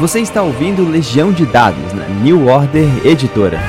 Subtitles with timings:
[0.00, 3.60] Você está ouvindo Legião de Dados na New Order Editora.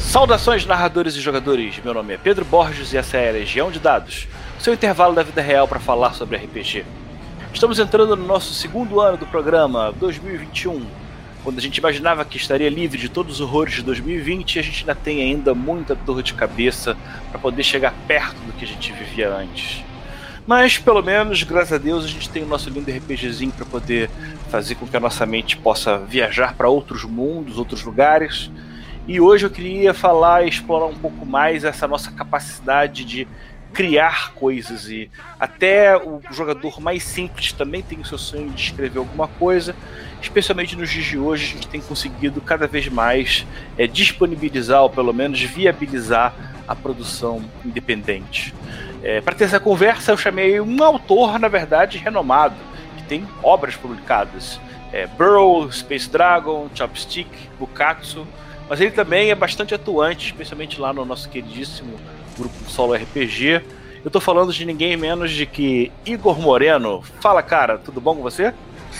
[0.00, 1.80] Saudações, narradores e jogadores.
[1.84, 4.26] Meu nome é Pedro Borges e essa é a Legião de Dados,
[4.58, 6.84] seu intervalo da vida real para falar sobre RPG.
[7.54, 11.02] Estamos entrando no nosso segundo ano do programa, 2021.
[11.44, 14.80] Quando a gente imaginava que estaria livre de todos os horrores de 2020, a gente
[14.80, 16.96] ainda tem ainda muita dor de cabeça
[17.30, 19.82] para poder chegar perto do que a gente vivia antes.
[20.46, 24.08] Mas pelo menos, graças a Deus, a gente tem o nosso lindo RPGzinho para poder
[24.50, 28.48] fazer com que a nossa mente possa viajar para outros mundos, outros lugares.
[29.08, 33.26] E hoje eu queria falar e explorar um pouco mais essa nossa capacidade de
[33.72, 38.98] criar coisas e até o jogador mais simples também tem o seu sonho de escrever
[38.98, 39.74] alguma coisa.
[40.20, 44.90] Especialmente nos dias de hoje, a gente tem conseguido cada vez mais é, disponibilizar ou
[44.90, 46.34] pelo menos viabilizar
[46.68, 48.54] a produção independente.
[49.02, 52.54] É, Para ter essa conversa, eu chamei um autor, na verdade, renomado,
[52.96, 54.60] que tem obras publicadas.
[54.92, 58.26] É, Burrow, Space Dragon, Chopstick, Bukatsu,
[58.68, 61.98] mas ele também é bastante atuante, especialmente lá no nosso queridíssimo
[62.36, 63.62] grupo solo RPG.
[64.04, 67.02] Eu tô falando de ninguém menos de que Igor Moreno.
[67.20, 68.52] Fala, cara, tudo bom com você?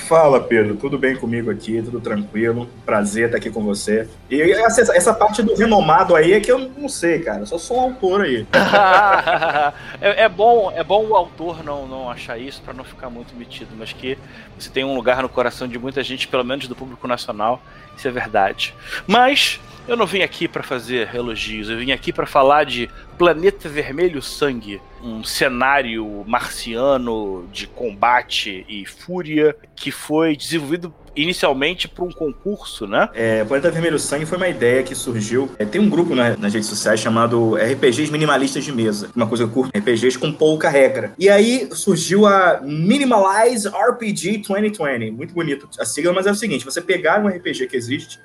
[0.03, 0.77] Fala, Pedro.
[0.77, 1.81] Tudo bem comigo aqui?
[1.81, 2.69] Tudo tranquilo?
[2.85, 4.09] Prazer estar aqui com você.
[4.31, 7.41] E essa, essa parte do renomado aí é que eu não sei, cara.
[7.41, 8.47] Eu só sou um autor aí.
[10.01, 13.35] é, é, bom, é bom o autor não, não achar isso para não ficar muito
[13.35, 14.19] metido, mas que
[14.59, 17.63] você tem um lugar no coração de muita gente, pelo menos do público nacional.
[17.97, 18.75] Isso é verdade.
[19.07, 23.69] Mas eu não vim aqui para fazer elogios, eu vim aqui para falar de Planeta
[23.69, 32.11] Vermelho Sangue, um cenário marciano de combate e fúria que foi desenvolvido inicialmente para um
[32.11, 33.09] concurso, né?
[33.15, 35.51] É, Planeta Vermelho Sangue foi uma ideia que surgiu.
[35.59, 39.47] É, tem um grupo na, nas redes sociais chamado RPGs Minimalistas de Mesa, uma coisa
[39.47, 41.13] curta, RPGs com pouca regra.
[41.19, 46.65] E aí surgiu a Minimalize RPG 2020, muito bonito a sigla, mas é o seguinte:
[46.65, 48.19] você pegar um RPG que existe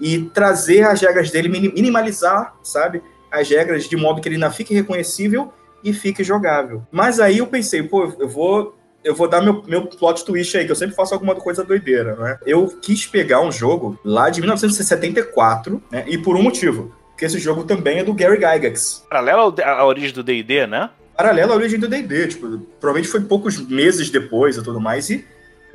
[0.00, 3.02] e trazer as regras dele, minimalizar, sabe?
[3.30, 5.52] As regras de modo que ele ainda fique reconhecível
[5.84, 6.86] e fique jogável.
[6.90, 10.64] Mas aí eu pensei, pô, eu vou eu vou dar meu, meu plot twist aí,
[10.64, 12.38] que eu sempre faço alguma coisa doideira, né?
[12.46, 16.04] Eu quis pegar um jogo lá de 1974, né?
[16.06, 16.94] E por um motivo.
[17.10, 19.04] Porque esse jogo também é do Gary Gygax.
[19.08, 20.90] Paralelo à origem do D&D, né?
[21.16, 25.24] Paralelo à origem do D&D, tipo, provavelmente foi poucos meses depois e tudo mais, e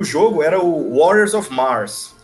[0.00, 2.16] o jogo era o Warriors of Mars.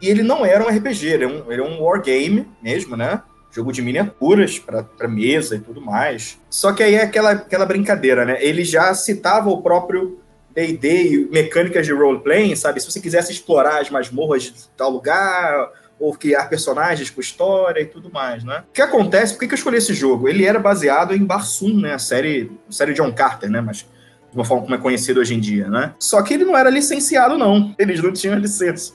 [0.00, 3.22] E ele não era um RPG, ele é um, ele é um wargame mesmo, né?
[3.54, 6.38] Jogo de miniaturas para mesa e tudo mais.
[6.50, 8.36] Só que aí é aquela, aquela brincadeira, né?
[8.40, 10.20] Ele já citava o próprio
[10.54, 12.80] D&D e mecânicas de role-playing, sabe?
[12.80, 17.86] Se você quisesse explorar as masmorras de tal lugar, ou criar personagens com história e
[17.86, 18.64] tudo mais, né?
[18.68, 19.34] O que acontece?
[19.34, 20.28] Por que, eu escolhi esse jogo?
[20.28, 21.94] Ele era baseado em Barsoom, né?
[21.94, 23.60] A série, a série John Carter, né?
[23.60, 23.86] Mas
[24.30, 25.94] de uma forma como é conhecido hoje em dia, né?
[25.98, 27.74] Só que ele não era licenciado, não.
[27.78, 28.94] Eles não tinham licença.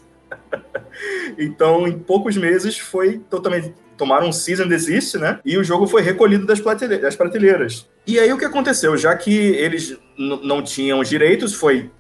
[1.38, 3.74] então, em poucos meses, foi totalmente.
[4.00, 5.42] Tomaram um season desist, né?
[5.44, 7.86] E o jogo foi recolhido das, das prateleiras.
[8.08, 8.98] E aí o que aconteceu?
[8.98, 11.92] Já que eles não tinham os direitos, foi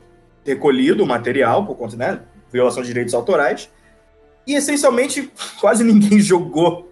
[0.45, 2.21] recolhido o material por conta, né?
[2.51, 3.69] Violação de direitos autorais.
[4.47, 5.29] E essencialmente
[5.59, 6.89] quase ninguém jogou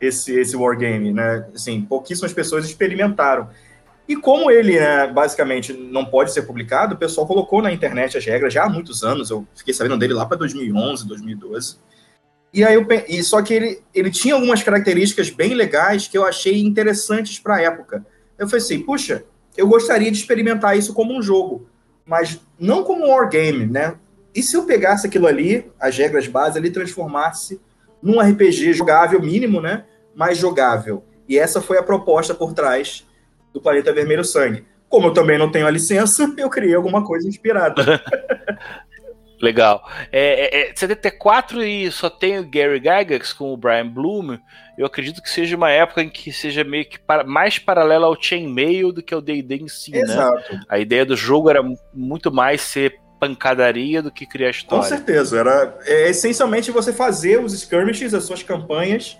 [0.00, 1.46] esse, esse wargame, né?
[1.54, 3.50] Assim, pouquíssimas pessoas experimentaram.
[4.08, 8.24] E como ele, né, basicamente, não pode ser publicado, o pessoal colocou na internet as
[8.24, 9.28] regras já há muitos anos.
[9.28, 11.76] Eu fiquei sabendo dele lá para 2011, 2012.
[12.56, 16.24] E aí eu e só que ele, ele tinha algumas características bem legais que eu
[16.24, 18.06] achei interessantes para a época.
[18.38, 19.24] Eu falei assim, puxa,
[19.54, 21.68] eu gostaria de experimentar isso como um jogo,
[22.06, 23.96] mas não como um wargame, né?
[24.34, 27.60] E se eu pegasse aquilo ali, as regras básicas ali, transformasse
[28.02, 29.84] num RPG jogável mínimo, né?
[30.14, 31.04] Mais jogável.
[31.28, 33.06] E essa foi a proposta por trás
[33.52, 34.64] do Planeta Vermelho Sangue.
[34.88, 38.02] Como eu também não tenho a licença, eu criei alguma coisa inspirada.
[39.40, 39.86] Legal.
[40.10, 44.38] É, é, é, 74 e só tem o Gary Gygax com o Brian Bloom.
[44.78, 48.20] Eu acredito que seja uma época em que seja meio que para, mais paralela ao
[48.20, 50.00] Chainmail do que ao D&D em si, né?
[50.00, 50.54] Exato.
[50.54, 50.60] né?
[50.68, 51.62] A ideia do jogo era
[51.92, 54.82] muito mais ser pancadaria do que criar história.
[54.82, 55.38] Com certeza.
[55.38, 59.18] Era é, essencialmente você fazer os skirmishes, as suas campanhas,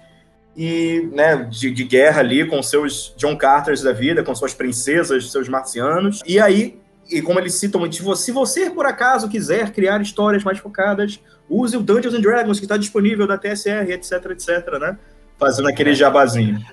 [0.56, 5.30] e né, de, de, guerra ali com seus John Carters da vida, com suas princesas,
[5.30, 6.22] seus marcianos.
[6.26, 6.80] E aí,
[7.10, 11.82] e como eles citam, se você por acaso quiser criar histórias mais focadas, use o
[11.82, 14.98] Dungeons and Dragons que está disponível da TSR, etc, etc, né?
[15.38, 16.64] Fazendo aquele jabazinho.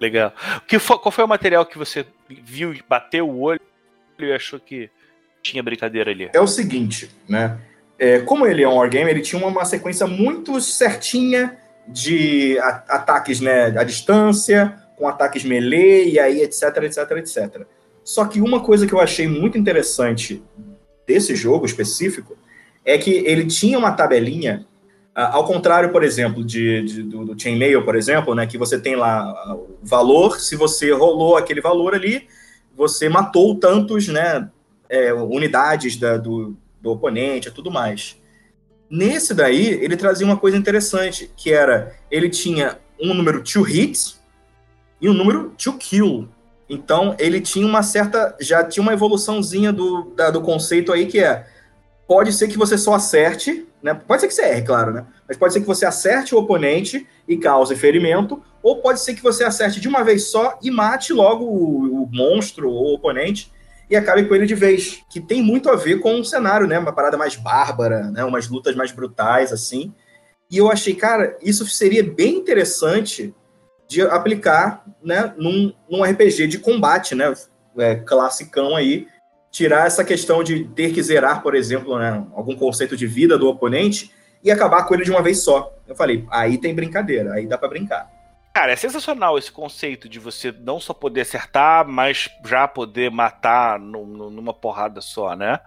[0.00, 0.32] Legal.
[0.66, 3.60] Que foi, qual foi o material que você viu, bateu o olho
[4.18, 4.90] e achou que
[5.42, 6.30] tinha brincadeira ali?
[6.32, 7.58] É o seguinte, né?
[7.98, 11.56] É, como ele é um wargame, ele tinha uma, sequência muito certinha
[11.86, 17.66] de ataques né, à distância, com ataques melee, e aí etc, etc, etc.
[18.08, 20.42] Só que uma coisa que eu achei muito interessante
[21.06, 22.38] desse jogo específico
[22.82, 24.66] é que ele tinha uma tabelinha,
[25.14, 28.96] ao contrário, por exemplo, de, de do, do Chainmail, por exemplo, né, que você tem
[28.96, 32.26] lá o valor, se você rolou aquele valor ali,
[32.74, 34.48] você matou tantos né,
[34.88, 38.18] é, unidades da, do, do oponente e tudo mais.
[38.88, 44.18] Nesse daí, ele trazia uma coisa interessante, que era, ele tinha um número to hits
[44.98, 46.26] e um número to kill.
[46.68, 51.18] Então, ele tinha uma certa, já tinha uma evoluçãozinha do, da, do conceito aí, que
[51.18, 51.46] é,
[52.06, 53.94] pode ser que você só acerte, né?
[53.94, 55.06] Pode ser que você erre, claro, né?
[55.26, 59.22] Mas pode ser que você acerte o oponente e cause ferimento, ou pode ser que
[59.22, 63.50] você acerte de uma vez só e mate logo o, o monstro ou o oponente
[63.90, 66.78] e acabe com ele de vez, que tem muito a ver com um cenário, né?
[66.78, 68.22] Uma parada mais bárbara, né?
[68.24, 69.94] Umas lutas mais brutais, assim.
[70.50, 73.34] E eu achei, cara, isso seria bem interessante
[73.88, 75.32] de aplicar, né?
[75.36, 77.32] Num, num RPG de combate, né?
[77.76, 79.08] É, classicão aí.
[79.50, 82.24] Tirar essa questão de ter que zerar, por exemplo, né?
[82.34, 84.12] Algum conceito de vida do oponente
[84.44, 85.74] e acabar com ele de uma vez só.
[85.86, 88.10] Eu falei, aí tem brincadeira, aí dá para brincar.
[88.54, 93.78] Cara, é sensacional esse conceito de você não só poder acertar, mas já poder matar
[93.78, 95.60] numa porrada só, né?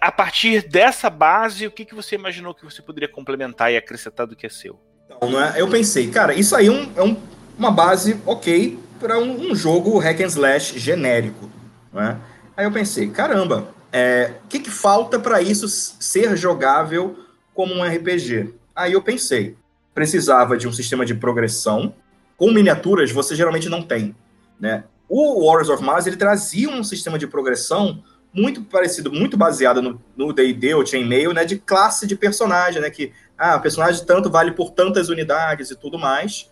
[0.00, 4.26] A partir dessa base, o que, que você imaginou que você poderia complementar e acrescentar
[4.26, 4.80] do que é seu?
[5.04, 5.60] Então, é?
[5.60, 7.16] Eu pensei, cara, isso aí é, um, é um,
[7.58, 11.50] uma base ok para um, um, jogo hack and slash genérico,
[11.92, 12.16] não é?
[12.56, 17.18] Aí eu pensei, caramba, é, o que, que falta para isso ser jogável
[17.54, 18.54] como um RPG?
[18.74, 19.56] Aí eu pensei,
[19.94, 21.94] precisava de um sistema de progressão
[22.36, 24.14] com miniaturas você geralmente não tem,
[24.60, 24.84] né?
[25.08, 28.02] O Warriors of Mars ele trazia um sistema de progressão
[28.32, 33.12] muito parecido, muito baseado no D&D ou Chainmail, né, de classe de personagem, né, que
[33.36, 36.48] ah, personagem tanto vale por tantas unidades e tudo mais.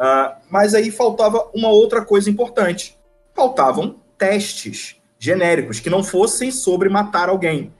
[0.00, 2.98] Uh, mas aí faltava uma outra coisa importante.
[3.34, 7.70] Faltavam testes genéricos que não fossem sobre matar alguém,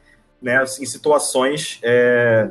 [0.43, 2.51] né, em situações é,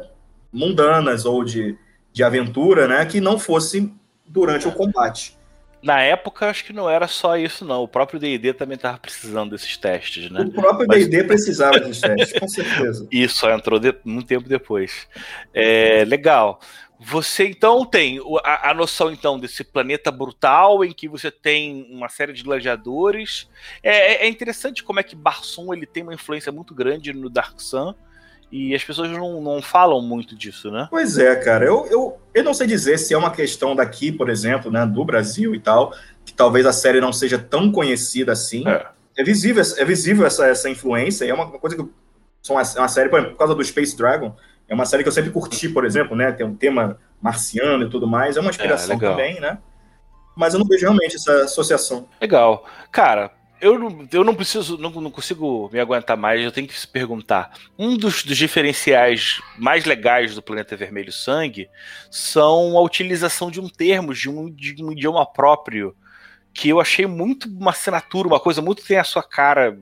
[0.51, 1.77] mundanas ou de,
[2.12, 3.94] de aventura, né, que não fosse
[4.27, 5.38] durante o combate.
[5.81, 7.83] Na época, acho que não era só isso, não.
[7.83, 10.42] O próprio D&D também estava precisando desses testes, né?
[10.42, 11.27] O próprio D&D Mas...
[11.27, 13.07] precisava desses testes, com certeza.
[13.10, 13.95] Isso, entrou de...
[14.06, 15.07] um tempo depois.
[15.54, 16.60] É, legal.
[16.99, 22.09] Você, então, tem a, a, noção, então, desse planeta brutal em que você tem uma
[22.09, 23.49] série de gladiadores.
[23.81, 27.29] É, é, é interessante como é que Barson ele tem uma influência muito grande no
[27.29, 27.95] Dark Sun
[28.51, 30.87] e as pessoas não, não falam muito disso, né?
[30.89, 31.65] Pois é, cara.
[31.65, 35.05] Eu, eu, eu não sei dizer se é uma questão daqui, por exemplo, né, do
[35.05, 35.93] Brasil e tal,
[36.25, 38.67] que talvez a série não seja tão conhecida assim.
[38.67, 38.87] É,
[39.17, 41.87] é visível, é visível essa, essa influência, é uma coisa que.
[42.41, 44.33] São uma, uma série, por, exemplo, por causa do Space Dragon,
[44.69, 46.31] é uma série que eu sempre curti, por exemplo, né?
[46.31, 49.57] Tem um tema marciano e tudo mais, é uma inspiração é, também, né?
[50.38, 52.07] Mas eu não vejo realmente essa associação.
[52.21, 52.66] Legal.
[52.92, 56.80] Cara, eu não, eu não preciso, não, não, consigo me aguentar mais, eu tenho que
[56.80, 57.51] se perguntar.
[57.77, 61.68] Um dos, dos, diferenciais mais legais do Planeta Vermelho Sangue
[62.10, 65.95] são a utilização de um termo, de um, de um idioma próprio,
[66.54, 69.77] que eu achei muito uma assinatura, uma coisa muito tem a sua cara,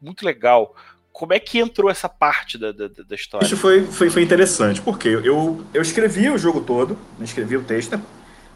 [0.00, 0.74] muito legal.
[1.12, 3.44] Como é que entrou essa parte da, da, da história?
[3.44, 8.00] Isso foi, foi, foi interessante, porque eu, eu escrevi o jogo todo, escrevi o texto,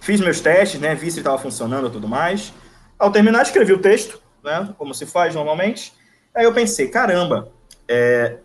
[0.01, 2.53] fiz meus testes, né, vi se estava funcionando e tudo mais.
[2.99, 4.73] Ao terminar, escrevi o texto, né?
[4.79, 5.93] Como se faz normalmente.
[6.35, 7.49] Aí eu pensei, caramba,
[7.89, 8.37] é,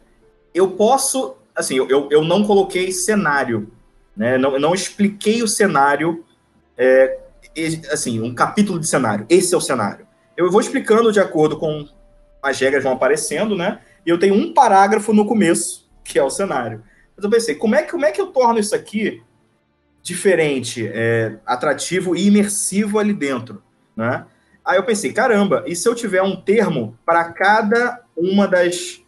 [0.53, 3.71] eu posso, assim, eu, eu não coloquei cenário,
[4.15, 4.37] né?
[4.37, 6.25] Não, não expliquei o cenário,
[6.77, 7.19] é,
[7.91, 9.25] assim, um capítulo de cenário.
[9.29, 10.07] Esse é o cenário.
[10.35, 11.87] Eu vou explicando de acordo com
[12.41, 13.79] as regras vão aparecendo, né?
[14.05, 16.83] E eu tenho um parágrafo no começo, que é o cenário.
[17.15, 19.21] Mas eu pensei, como é que, como é que eu torno isso aqui
[20.01, 23.61] diferente, é, atrativo e imersivo ali dentro,
[23.95, 24.25] né?
[24.63, 29.01] Aí eu pensei, caramba, e se eu tiver um termo para cada uma das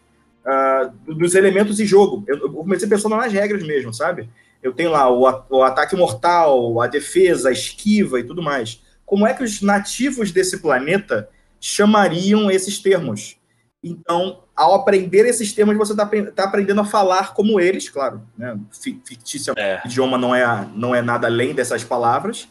[0.45, 2.23] uh, dos elementos de jogo?
[2.27, 4.29] Eu, eu comecei pensando nas regras mesmo, sabe?
[4.61, 8.81] Eu tenho lá o, o ataque mortal, a defesa, a esquiva e tudo mais.
[9.05, 11.29] Como é que os nativos desse planeta
[11.59, 13.37] chamariam esses termos?
[13.83, 18.21] Então, ao aprender esses termos, você está tá aprendendo a falar como eles, claro.
[18.37, 18.55] Né?
[18.71, 19.81] Fictício é.
[19.85, 22.47] idioma não é, não é nada além dessas palavras.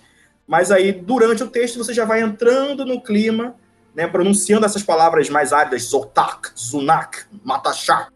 [0.46, 3.54] Mas aí, durante o texto, você já vai entrando no clima,
[3.94, 8.08] né, pronunciando essas palavras mais áridas, Zotak, Zunak, Matachá.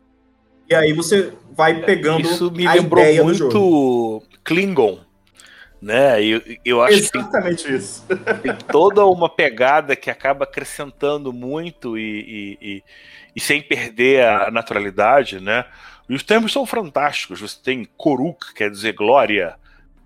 [0.68, 4.99] E aí você vai pegando Isso me lembrou muito Klingon,
[5.84, 6.24] né?
[6.24, 8.06] Eu, eu acho Exatamente que tem, isso.
[8.42, 12.84] tem toda uma pegada que acaba acrescentando muito e, e, e,
[13.36, 15.66] e, sem perder a naturalidade, né?
[16.08, 17.40] E os termos são fantásticos.
[17.42, 19.56] Você tem Koruk, quer dizer glória,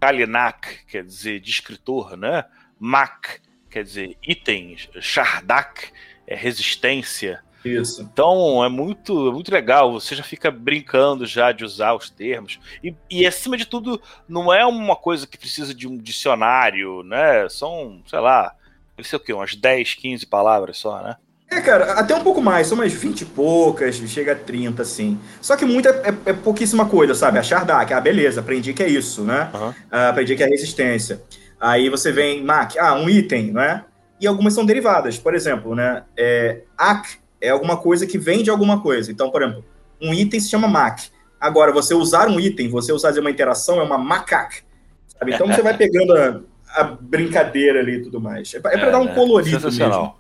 [0.01, 2.45] Kalinak quer dizer descritor, né?
[2.79, 5.93] Mak quer dizer itens, Shardak
[6.27, 7.41] é resistência.
[7.65, 8.03] Isso.
[8.03, 12.59] Então é muito, muito legal, você já fica brincando já de usar os termos.
[12.83, 17.49] E, e acima de tudo, não é uma coisa que precisa de um dicionário, né?
[17.49, 18.55] São, sei lá,
[18.97, 19.33] deve ser o quê?
[19.33, 21.17] Umas 10, 15 palavras só, né?
[21.51, 25.19] É, cara, até um pouco mais, são umas 20 e poucas, chega a 30, assim.
[25.41, 27.39] Só que muito é, é, é pouquíssima coisa, sabe?
[27.39, 29.51] A Shardak, ah, beleza, aprendi que é isso, né?
[29.55, 29.75] Uhum.
[29.91, 31.23] Ah, aprendi que é resistência.
[31.59, 33.85] Aí você vem, Mac, ah, um item, né?
[34.21, 35.17] E algumas são derivadas.
[35.17, 36.05] Por exemplo, né?
[36.17, 39.11] É, ac é alguma coisa que vem de alguma coisa.
[39.13, 39.65] Então, por exemplo,
[40.01, 41.01] um item se chama Mac.
[41.41, 44.63] Agora, você usar um item, você usar uma interação, é uma macaque.
[45.09, 45.33] Sabe?
[45.35, 46.41] Então você vai pegando a,
[46.81, 48.53] a brincadeira ali e tudo mais.
[48.55, 49.15] É pra, é É, dar um né?
[49.15, 50.01] colorido Sensacional.
[50.03, 50.19] mesmo.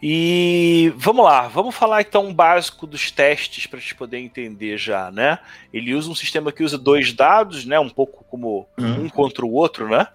[0.00, 4.78] E vamos lá, vamos falar então um básico dos testes para a gente poder entender
[4.78, 5.40] já, né?
[5.72, 7.80] Ele usa um sistema que usa dois dados, né?
[7.80, 9.04] Um pouco como Uhum.
[9.04, 10.06] um contra o outro, né?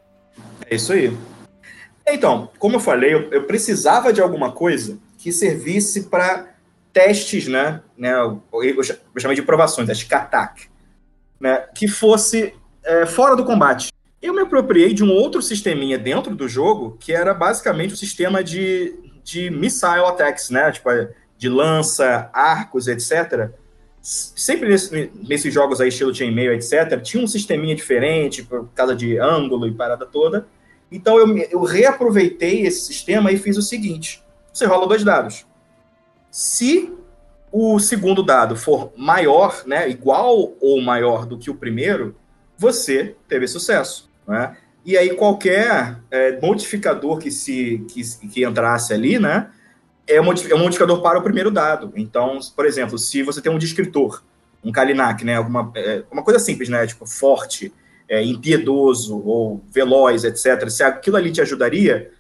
[0.70, 1.16] É isso aí.
[2.08, 6.50] Então, como eu falei, eu, eu precisava de alguma coisa que servisse para
[6.92, 7.82] testes, né?
[7.98, 10.68] né eu, eu cha- eu chamei de provações, as KATAK,
[11.40, 11.60] né?
[11.74, 12.54] Que fosse
[12.84, 13.88] é, fora do combate.
[14.22, 18.44] Eu me apropriei de um outro sisteminha dentro do jogo, que era basicamente o sistema
[18.44, 20.70] de, de missile attacks, né?
[20.74, 20.90] Tipo,
[21.38, 23.50] de lança, arcos, etc.
[24.02, 29.18] Sempre nesse- nesses jogos aí, estilo chainmail, etc., tinha um sisteminha diferente, por causa de
[29.18, 30.46] ângulo e parada toda.
[30.92, 34.22] Então eu, eu reaproveitei esse sistema e fiz o seguinte:
[34.54, 35.46] você rola dois dados.
[36.30, 36.94] Se
[37.52, 42.16] o segundo dado for maior, né, igual ou maior do que o primeiro,
[42.58, 44.10] você teve sucesso.
[44.28, 44.56] Né?
[44.86, 49.50] E aí qualquer é, modificador que se que, que entrasse ali, né,
[50.08, 51.92] é um, é um modificador para o primeiro dado.
[51.96, 54.24] Então, por exemplo, se você tem um descritor,
[54.64, 57.74] um Kalinak, né, alguma é, uma coisa simples, né, tipo forte,
[58.08, 60.70] é, impiedoso ou veloz, etc.
[60.70, 62.12] Se aquilo ali te ajudaria,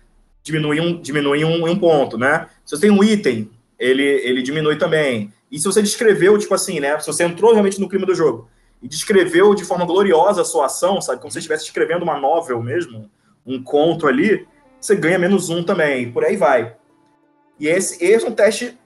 [0.43, 2.47] diminui um, diminui um, um ponto, né?
[2.65, 5.33] Se você tem um item, ele, ele diminui também.
[5.49, 6.99] E se você descreveu, tipo assim, né?
[6.99, 8.49] Se você entrou realmente no clima do jogo
[8.81, 11.19] e descreveu de forma gloriosa a sua ação, sabe?
[11.21, 13.09] Como se você estivesse escrevendo uma novel mesmo,
[13.45, 14.45] um conto ali,
[14.79, 16.11] você ganha menos um também.
[16.11, 16.75] Por aí vai.
[17.59, 18.77] E esse, esse é um teste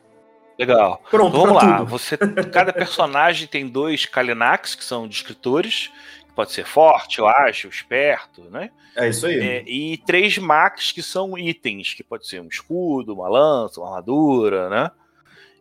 [0.57, 1.01] Legal.
[1.09, 1.77] pronto Então, vamos lá.
[1.77, 1.89] tudo.
[1.89, 2.17] Você,
[2.51, 5.91] cada personagem tem dois Kalinaks, que são descritores,
[6.37, 8.69] pode ser forte, ou ágil, esperto, né?
[8.95, 9.39] É isso aí.
[9.39, 13.89] É, e três Max, que são itens, que pode ser um escudo, uma lança, uma
[13.89, 14.91] armadura, né?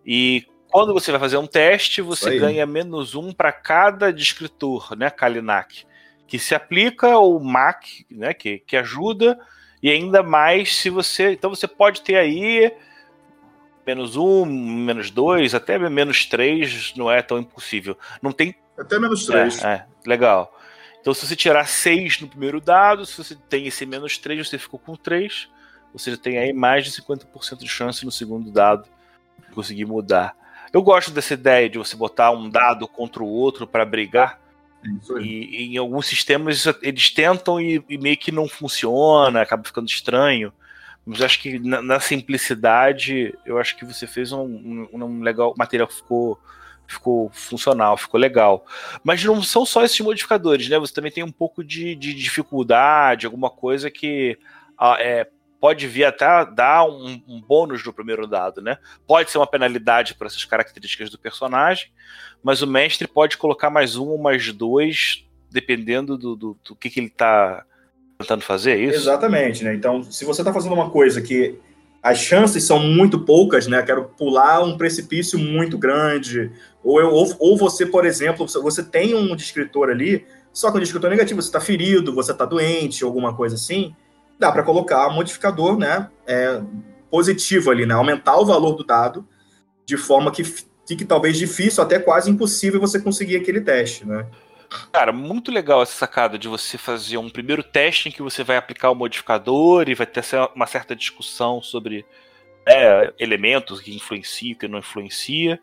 [0.05, 5.09] E quando você vai fazer um teste, você ganha menos um para cada descritor, né,
[5.09, 5.87] Kalinak,
[6.27, 9.39] que se aplica ao Mac, né, que, que ajuda,
[9.83, 11.33] e ainda mais se você.
[11.33, 12.71] Então você pode ter aí
[13.87, 17.97] menos um, menos dois, até menos três, não é tão impossível.
[18.21, 19.65] Não tem Até menos três.
[19.65, 20.56] é, é, legal.
[21.07, 24.59] Então, se você tirar 6 no primeiro dado, se você tem esse menos 3, você
[24.59, 25.49] ficou com 3.
[25.93, 28.89] Você já tem aí mais de 50% de chance no segundo dado
[29.49, 30.35] de conseguir mudar.
[30.73, 34.41] Eu gosto dessa ideia de você botar um dado contra o outro para brigar.
[34.85, 35.21] É.
[35.23, 39.87] E, e em alguns sistemas eles tentam e, e meio que não funciona, acaba ficando
[39.87, 40.53] estranho.
[41.07, 45.53] Mas acho que na, na simplicidade, eu acho que você fez um, um- um legal.
[45.53, 46.37] O material ficou,
[46.87, 48.65] ficou funcional, ficou legal.
[49.03, 50.79] Mas não são só esses modificadores, né?
[50.79, 54.39] Você também tem um pouco de, de dificuldade, alguma coisa que
[54.79, 55.27] ah, é,
[55.61, 58.79] pode vir até dar um, um bônus no primeiro dado, né?
[59.07, 61.91] Pode ser uma penalidade por essas características do personagem,
[62.43, 66.91] mas o mestre pode colocar mais um ou mais dois, dependendo do, do, do que,
[66.91, 67.65] que ele está
[68.19, 68.97] tentando fazer, é isso?
[68.97, 69.75] Exatamente, né?
[69.75, 71.59] Então, se você está fazendo uma coisa que
[72.03, 73.83] as chances são muito poucas, né?
[73.83, 79.15] Quero pular um precipício muito grande, ou, eu, ou, ou você, por exemplo, você tem
[79.15, 83.35] um descritor ali, só que um descritor negativo, você está ferido, você está doente, alguma
[83.35, 83.95] coisa assim,
[84.39, 86.09] dá para colocar um modificador, né?
[86.27, 86.61] É,
[87.11, 87.95] positivo ali, né?
[87.95, 89.27] Aumentar o valor do dado
[89.85, 90.43] de forma que
[90.87, 94.27] fique talvez difícil, até quase impossível você conseguir aquele teste, né?
[94.93, 98.57] Cara, muito legal essa sacada de você fazer um primeiro teste em que você vai
[98.57, 100.23] aplicar o modificador e vai ter
[100.55, 102.05] uma certa discussão sobre
[102.67, 105.61] é, elementos que influenciam, que não influencia.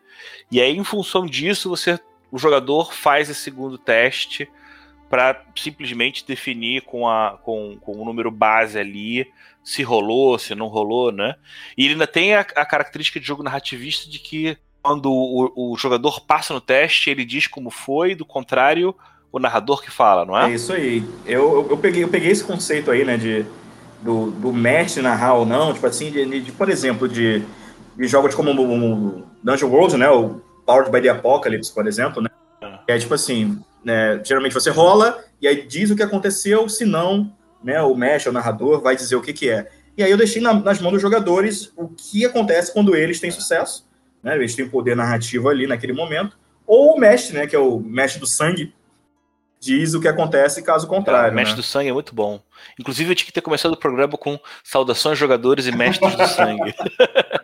[0.50, 1.98] E aí, em função disso, você,
[2.30, 4.48] o jogador faz esse segundo teste
[5.10, 9.30] para simplesmente definir com, a, com, com o número base ali
[9.62, 11.36] se rolou, se não rolou, né?
[11.76, 15.76] E ele ainda tem a, a característica de jogo narrativista de que quando o, o
[15.78, 18.94] jogador passa no teste, ele diz como foi, do contrário,
[19.32, 20.54] o narrador que fala, não É é?
[20.54, 21.02] isso aí.
[21.24, 23.46] Eu, eu, eu peguei, eu peguei esse conceito aí, né, de,
[24.02, 27.42] do, do mestre narrar ou não, tipo assim, de, de- por exemplo, de,
[27.96, 32.28] de jogos como o, Dungeon World, né, o Powered by the Apocalypse, por exemplo, né,
[32.86, 37.32] É tipo assim, né, geralmente você rola e aí diz o que aconteceu, se não,
[37.62, 39.66] né, o mestre, o narrador, vai dizer o que, que é.
[39.96, 43.30] E aí eu deixei na, nas mãos dos jogadores o que acontece quando eles têm
[43.30, 43.86] sucesso,
[44.24, 47.78] né, eles têm poder narrativo ali naquele momento, ou o mestre, né, que é o
[47.78, 48.72] mestre do sangue,
[49.60, 51.28] diz o que acontece caso contrário.
[51.28, 51.56] É, o mestre né?
[51.56, 52.40] do sangue é muito bom.
[52.78, 56.74] Inclusive eu tinha que ter começado o programa com saudações jogadores e mestres do sangue.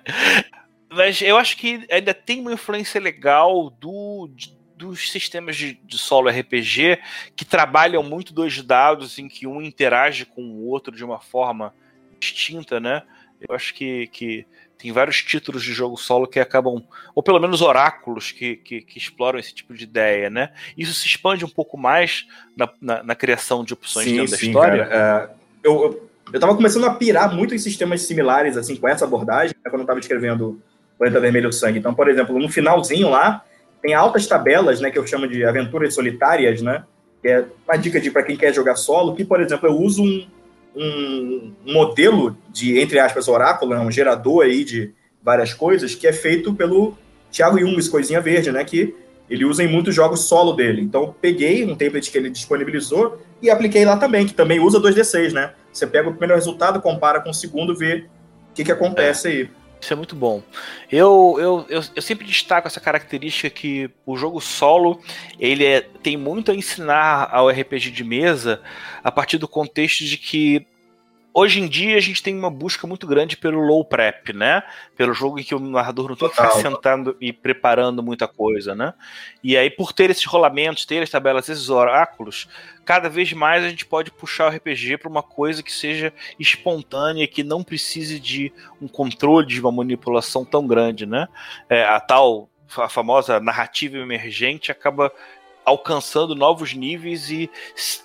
[0.90, 4.28] Mas eu acho que ainda tem uma influência legal do,
[4.76, 6.98] dos sistemas de, de, solo RPG
[7.36, 11.72] que trabalham muito dois dados em que um interage com o outro de uma forma
[12.18, 13.02] distinta, né?
[13.40, 14.44] Eu acho que, que
[14.80, 16.82] tem vários títulos de jogo solo que acabam,
[17.14, 20.50] ou pelo menos oráculos que, que, que exploram esse tipo de ideia, né?
[20.76, 24.46] Isso se expande um pouco mais na, na, na criação de opções sim, dentro sim,
[24.46, 24.86] da história.
[24.86, 28.88] Cara, uh, eu, eu, eu tava começando a pirar muito em sistemas similares, assim, com
[28.88, 30.58] essa abordagem, né, quando eu tava escrevendo
[30.96, 31.78] Planeta Vermelho Sangue.
[31.78, 33.44] Então, por exemplo, no finalzinho lá,
[33.82, 36.84] tem altas tabelas, né, que eu chamo de aventuras solitárias, né?
[37.20, 40.02] Que é uma dica de para quem quer jogar solo, que, por exemplo, eu uso
[40.02, 40.26] um,
[40.74, 46.12] um modelo de, entre aspas, oráculo, né, um gerador aí de várias coisas, que é
[46.12, 46.96] feito pelo
[47.30, 48.64] Thiago Jungs, Coisinha Verde, né?
[48.64, 48.94] Que
[49.28, 50.82] ele usa em muitos jogos solo dele.
[50.82, 55.32] Então, peguei um template que ele disponibilizou e apliquei lá também, que também usa 2D6,
[55.32, 55.52] né?
[55.72, 58.06] Você pega o primeiro resultado, compara com o segundo, vê
[58.50, 59.30] o que, que acontece é.
[59.30, 59.50] aí.
[59.80, 60.42] Isso é muito bom.
[60.90, 65.00] Eu, eu, eu, eu, sempre destaco essa característica que o jogo solo
[65.38, 68.60] ele é, tem muito a ensinar ao RPG de mesa
[69.02, 70.66] a partir do contexto de que
[71.32, 74.62] hoje em dia a gente tem uma busca muito grande pelo low prep, né?
[74.96, 78.74] Pelo jogo em que o narrador não tem que ficar sentando e preparando muita coisa,
[78.74, 78.94] né?
[79.42, 82.48] E aí, por ter esses rolamentos, ter as tabelas, esses oráculos,
[82.84, 87.26] cada vez mais a gente pode puxar o RPG para uma coisa que seja espontânea,
[87.26, 91.28] que não precise de um controle, de uma manipulação tão grande, né?
[91.68, 95.12] É, a tal a famosa narrativa emergente acaba
[95.64, 97.50] alcançando novos níveis e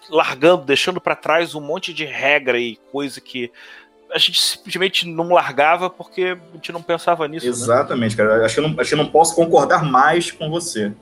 [0.10, 3.52] largando, deixando para trás um monte de regra e coisa que
[4.14, 7.46] a gente simplesmente não largava porque a gente não pensava nisso.
[7.46, 7.52] Né?
[7.52, 8.24] Exatamente, né?
[8.24, 8.46] cara.
[8.46, 10.94] Acho que, eu não, acho que não posso concordar mais com você.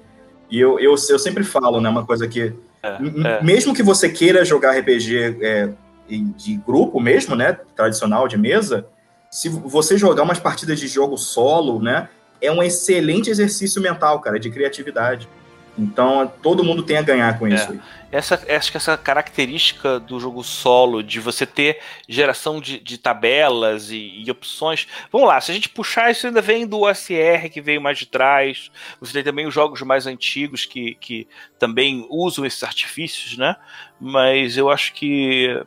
[0.50, 2.54] E eu, eu, eu sempre falo, né, uma coisa que.
[2.82, 2.98] É,
[3.38, 3.44] é.
[3.44, 5.70] Mesmo que você queira jogar RPG é,
[6.08, 7.58] de grupo mesmo, né?
[7.76, 8.86] Tradicional de mesa,
[9.30, 12.10] se você jogar umas partidas de jogo solo, né?
[12.42, 15.30] É um excelente exercício mental, cara, de criatividade.
[15.78, 17.56] Então, todo mundo tem a ganhar com é.
[17.56, 17.80] isso.
[18.12, 23.90] Essa, acho que essa característica do jogo solo, de você ter geração de, de tabelas
[23.90, 24.88] e, e, opções.
[25.12, 28.06] Vamos lá, se a gente puxar, isso ainda vem do OSR, que veio mais de
[28.06, 28.70] trás.
[29.00, 33.56] Você tem também os jogos mais antigos que, que também usam esses artifícios, né?
[34.00, 35.64] Mas eu acho que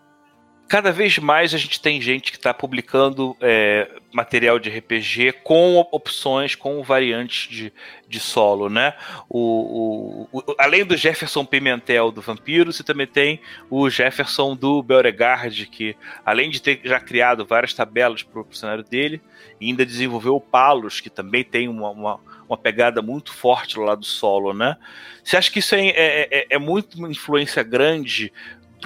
[0.68, 5.86] cada vez mais a gente tem gente que está publicando é, material de RPG com
[5.92, 7.72] opções, com variantes de,
[8.08, 8.94] de solo, né?
[9.28, 14.82] O, o, o, além do Jefferson Pimentel do Vampiro, você também tem o Jefferson do
[14.82, 19.20] Beauregard, que além de ter já criado várias tabelas para o cenário dele,
[19.60, 24.04] ainda desenvolveu o Palos, que também tem uma, uma, uma pegada muito forte lá do
[24.04, 24.76] solo, né?
[25.22, 28.32] Você acha que isso é, é, é, é muito uma influência grande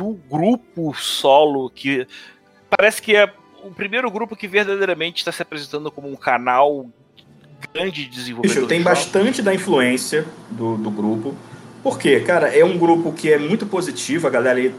[0.01, 2.07] do grupo solo que
[2.71, 3.31] parece que é
[3.63, 6.87] o primeiro grupo que verdadeiramente está se apresentando como um canal
[7.75, 8.67] grande de desenvolvimento.
[8.67, 11.37] Tem bastante da influência do, do grupo.
[11.83, 14.73] Porque, cara, é um grupo que é muito positivo, a galera,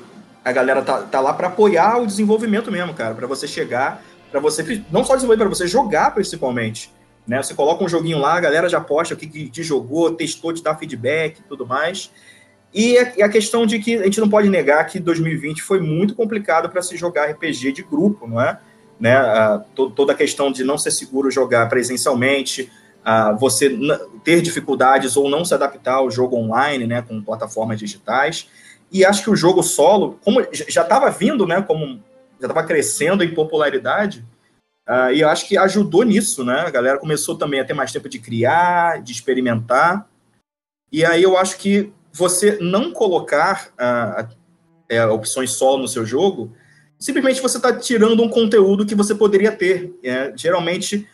[0.43, 4.39] a galera tá, tá lá para apoiar o desenvolvimento mesmo, cara, para você chegar, para
[4.39, 6.91] você não só desenvolver, para você jogar principalmente.
[7.27, 7.41] Né?
[7.41, 10.63] Você coloca um joguinho lá, a galera já posta o que, que jogou, testou, te
[10.63, 12.11] dá feedback e tudo mais.
[12.73, 16.69] E a, questão de que a gente não pode negar que 2020 foi muito complicado
[16.69, 18.57] para se jogar RPG de grupo, não é?
[18.97, 19.13] Né?
[19.13, 22.71] A, to, toda a questão de não ser seguro jogar presencialmente,
[23.03, 23.77] a, você
[24.23, 28.47] ter dificuldades ou não se adaptar ao jogo online, né, com plataformas digitais.
[28.89, 32.01] E acho que o jogo solo, como já estava vindo, né, como
[32.39, 34.25] já estava crescendo em popularidade,
[34.87, 36.61] uh, e acho que ajudou nisso, né?
[36.61, 40.07] A galera começou também a ter mais tempo de criar, de experimentar.
[40.91, 44.27] E aí eu acho que você não colocar uh,
[44.89, 46.53] é, opções solo no seu jogo,
[46.99, 49.93] simplesmente você está tirando um conteúdo que você poderia ter.
[50.03, 51.07] É, geralmente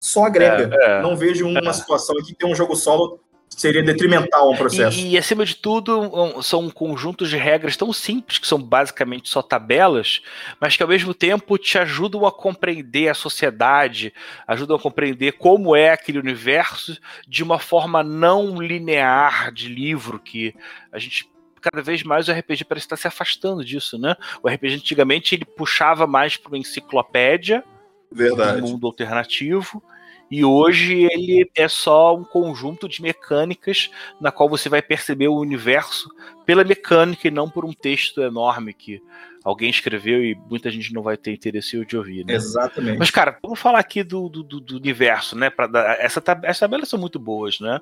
[0.00, 0.74] só agrega.
[0.76, 1.72] É, é, não vejo uma é.
[1.72, 3.20] situação em que ter um jogo solo
[3.58, 4.98] seria detrimental ao processo.
[4.98, 9.28] E, e, acima de tudo, um, são conjuntos de regras tão simples, que são basicamente
[9.28, 10.22] só tabelas,
[10.60, 14.14] mas que ao mesmo tempo te ajudam a compreender a sociedade,
[14.46, 20.54] ajudam a compreender como é aquele universo de uma forma não linear de livro, que
[20.92, 21.28] a gente
[21.60, 24.14] cada vez mais o RPG parece estar se afastando disso, né?
[24.40, 27.64] O RPG antigamente ele puxava mais para uma enciclopédia,
[28.12, 28.62] Verdade.
[28.62, 29.82] um mundo alternativo,
[30.30, 35.38] E hoje ele é só um conjunto de mecânicas na qual você vai perceber o
[35.38, 36.08] universo
[36.44, 39.00] pela mecânica e não por um texto enorme que
[39.42, 42.24] alguém escreveu e muita gente não vai ter interesse de ouvir.
[42.24, 42.34] Né?
[42.34, 42.98] Exatamente.
[42.98, 45.48] Mas, cara, vamos falar aqui do, do, do universo, né?
[45.48, 47.80] Pra dar, essa, essas tabelas são muito boas, né?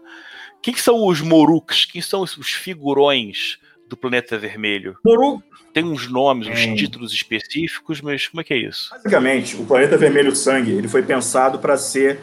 [0.62, 1.84] Quem que são os Moruks?
[1.84, 4.96] Quem são os, os figurões do planeta vermelho?
[5.04, 5.42] Moruk.
[5.72, 8.88] Tem uns nomes, uns títulos específicos, mas como é que é isso?
[8.90, 12.18] Basicamente, o planeta vermelho sangue ele foi pensado para ser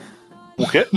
[0.58, 0.88] o quê?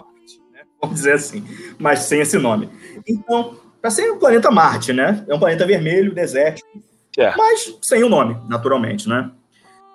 [0.80, 1.44] Vamos dizer assim,
[1.78, 2.68] mas sem esse nome.
[3.06, 5.24] Então, para ser um planeta Marte, né?
[5.28, 6.68] É um planeta vermelho, desértico,
[7.16, 7.34] é.
[7.36, 9.30] mas sem o nome, naturalmente, né?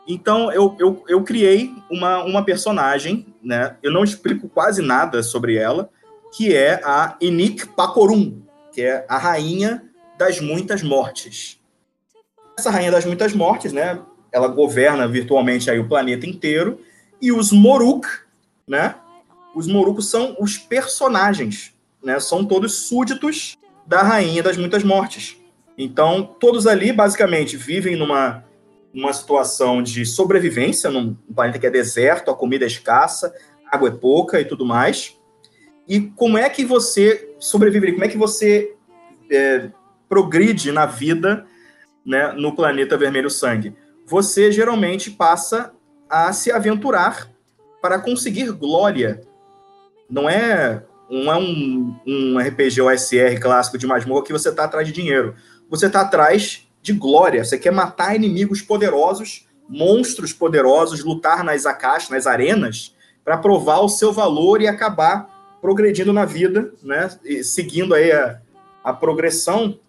[0.07, 3.77] Então, eu, eu, eu criei uma, uma personagem, né?
[3.83, 5.89] Eu não explico quase nada sobre ela,
[6.35, 8.41] que é a Inik Pakorum,
[8.73, 9.83] que é a rainha
[10.17, 11.59] das muitas mortes.
[12.57, 13.99] Essa rainha das muitas mortes, né?
[14.31, 16.79] Ela governa virtualmente aí o planeta inteiro
[17.21, 18.07] e os Moruk,
[18.67, 18.95] né?
[19.53, 22.19] Os Morucos são os personagens, né?
[22.19, 25.37] São todos súditos da rainha das muitas mortes.
[25.77, 28.43] Então, todos ali basicamente vivem numa
[28.93, 33.33] uma situação de sobrevivência num planeta que é deserto, a comida é escassa,
[33.65, 35.17] a água é pouca e tudo mais.
[35.87, 37.93] E como é que você sobrevive?
[37.93, 38.75] Como é que você
[39.29, 39.69] é,
[40.09, 41.45] progride na vida
[42.05, 43.73] né, no planeta Vermelho Sangue?
[44.05, 45.73] Você geralmente passa
[46.09, 47.29] a se aventurar
[47.81, 49.21] para conseguir glória
[50.11, 54.85] não é, não é um, um RPG OSR clássico de masmorra que você está atrás
[54.85, 55.33] de dinheiro.
[55.69, 57.45] Você está atrás de glória.
[57.45, 62.93] Você quer matar inimigos poderosos, monstros poderosos, lutar nas akashas, nas arenas,
[63.23, 67.09] para provar o seu valor e acabar progredindo na vida, né?
[67.23, 68.41] E seguindo aí a,
[68.83, 69.79] a progressão.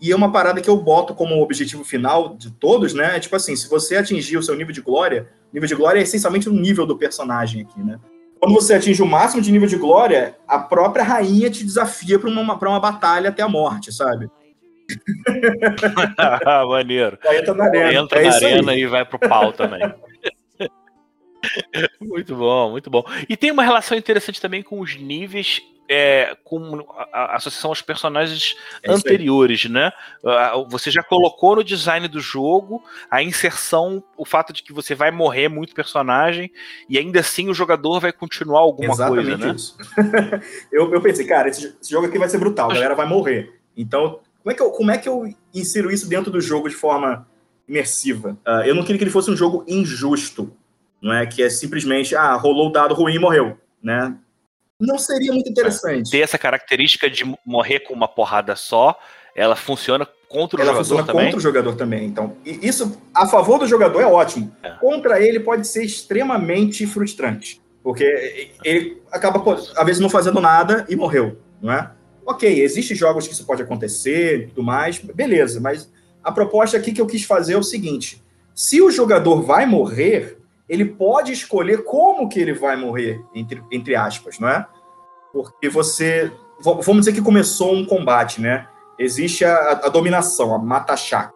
[0.00, 3.16] E é uma parada que eu boto como objetivo final de todos, né?
[3.16, 6.02] É tipo assim, se você atingir o seu nível de glória, nível de glória é
[6.02, 7.98] essencialmente o nível do personagem aqui, né?
[8.42, 12.28] Quando você atinge o máximo de nível de glória, a própria rainha te desafia para
[12.28, 14.28] uma, uma batalha até a morte, sabe?
[16.68, 17.16] Maneiro.
[17.24, 19.80] Aí entra na arena, entra é na arena e vai pro pau também.
[22.02, 23.04] muito bom, muito bom.
[23.28, 28.56] E tem uma relação interessante também com os níveis é, com a, associação aos personagens
[28.82, 29.92] é anteriores, né?
[30.68, 35.10] Você já colocou no design do jogo a inserção, o fato de que você vai
[35.10, 36.50] morrer muito personagem
[36.88, 39.54] e ainda assim o jogador vai continuar alguma Exatamente coisa, né?
[39.54, 39.76] Isso.
[40.72, 43.52] eu, eu pensei, cara, esse, esse, jogo aqui vai ser brutal, a galera vai morrer.
[43.76, 46.74] Então, como é, que eu, como é que eu insiro isso dentro do jogo de
[46.74, 47.26] forma
[47.68, 48.36] imersiva?
[48.46, 50.52] Uh, eu não queria que ele fosse um jogo injusto,
[51.00, 51.26] não é?
[51.26, 54.16] Que é simplesmente, ah, rolou o dado ruim e morreu, né?
[54.82, 56.10] Não seria muito interessante.
[56.10, 58.98] Ter essa característica de morrer com uma porrada só,
[59.34, 61.24] ela funciona contra o ela jogador funciona também?
[61.24, 62.04] contra o jogador também.
[62.06, 64.54] Então, isso a favor do jogador é ótimo.
[64.62, 64.70] É.
[64.70, 67.60] Contra ele pode ser extremamente frustrante.
[67.82, 69.42] Porque ele acaba,
[69.76, 71.90] às vezes, não fazendo nada e morreu, não é?
[72.24, 75.90] Ok, existem jogos que isso pode acontecer e tudo mais, beleza, mas
[76.22, 78.22] a proposta aqui que eu quis fazer é o seguinte:
[78.54, 80.38] se o jogador vai morrer,
[80.72, 84.66] ele pode escolher como que ele vai morrer, entre, entre aspas, não é?
[85.30, 86.32] Porque você.
[86.58, 88.66] Vamos dizer que começou um combate, né?
[88.98, 91.30] Existe a, a dominação, a mata-chá,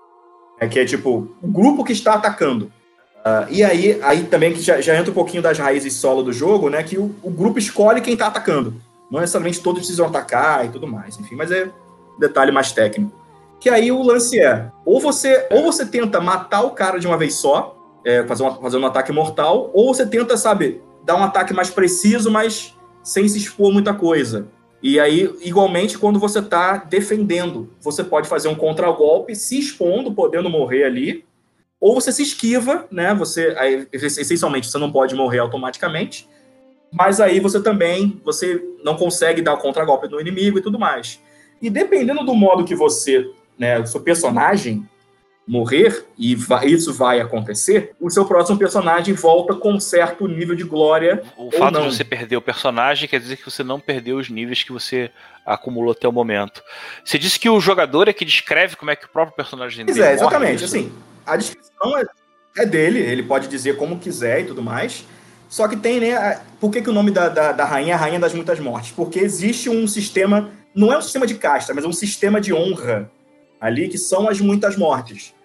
[0.59, 2.73] é, que é tipo o grupo que está atacando.
[3.19, 6.33] Uh, e aí, aí também que já, já, entra um pouquinho das raízes solo do
[6.33, 6.83] jogo, né?
[6.83, 8.73] Que o, o grupo escolhe quem está atacando.
[9.11, 11.67] Não necessariamente todos precisam atacar e tudo mais, enfim, mas é
[12.17, 13.13] um detalhe mais técnico.
[13.61, 17.19] Que aí o lance é: ou você, ou você tenta matar o cara de uma
[17.19, 17.76] vez só,
[18.07, 21.71] é, fazer, uma, fazer um ataque mortal, ou você tenta, sabe, dar um ataque mais
[21.71, 24.47] preciso, mas sem se expor muita coisa.
[24.81, 30.49] E aí, igualmente, quando você está defendendo, você pode fazer um contragolpe, se expondo, podendo
[30.49, 31.25] morrer ali,
[31.81, 33.13] ou você se esquiva, né?
[33.15, 36.29] Você, aí, essencialmente, você não pode morrer automaticamente,
[36.93, 41.21] mas aí você também, você não consegue dar o contragolpe no inimigo e tudo mais.
[41.61, 44.89] E dependendo do modo que você, né, seu personagem
[45.47, 50.57] morrer, e vai, isso vai acontecer, o seu próximo personagem volta com um certo nível
[50.57, 51.23] de glória.
[51.37, 51.89] O fato não.
[51.89, 55.11] de você perder o personagem quer dizer que você não perdeu os níveis que você
[55.45, 56.63] acumulou até o momento.
[57.05, 60.03] Você disse que o jogador é que descreve como é que o próprio personagem dele
[60.03, 60.55] é, exatamente.
[60.55, 60.93] Morre, assim,
[61.25, 62.05] a descrição é,
[62.59, 65.05] é, dele, ele pode dizer como quiser e tudo mais.
[65.49, 66.41] Só que tem, né?
[66.59, 68.91] Por que, que o nome da, da, da rainha é a Rainha das Muitas Mortes?
[68.91, 72.53] Porque existe um sistema, não é um sistema de casta, mas é um sistema de
[72.53, 73.09] honra
[73.61, 75.36] ali que são as muitas mortes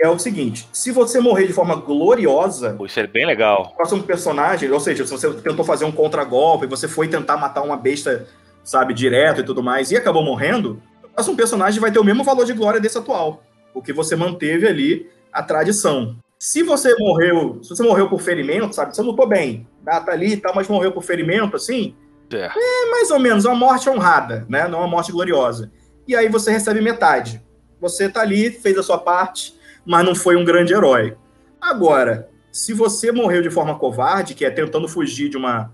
[0.00, 2.76] é o seguinte: se você morrer de forma gloriosa.
[2.84, 3.70] Isso é bem legal.
[3.72, 7.62] O próximo personagem, ou seja, se você tentou fazer um contragolpe, você foi tentar matar
[7.62, 8.26] uma besta,
[8.62, 12.24] sabe, direto e tudo mais, e acabou morrendo, o próximo personagem vai ter o mesmo
[12.24, 13.42] valor de glória desse atual.
[13.72, 16.16] Porque você manteve ali a tradição.
[16.38, 18.94] Se você morreu, se você morreu por ferimento, sabe?
[18.94, 21.96] Você lutou bem, tá, tá ali e tal, mas morreu por ferimento, assim,
[22.32, 22.46] é.
[22.46, 24.68] é mais ou menos uma morte honrada, né?
[24.68, 25.72] Não uma morte gloriosa.
[26.06, 27.42] E aí você recebe metade.
[27.80, 29.57] Você tá ali, fez a sua parte,
[29.88, 31.16] mas não foi um grande herói.
[31.58, 35.72] Agora, se você morreu de forma covarde, que é tentando fugir de uma